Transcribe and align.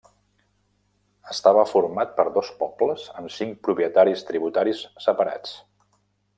Estava 1.33 1.65
format 1.73 2.15
per 2.21 2.25
dos 2.39 2.49
pobles 2.63 3.05
amb 3.21 3.31
cinc 3.37 3.63
propietaris-tributaris 3.69 4.85
separats. 5.09 5.57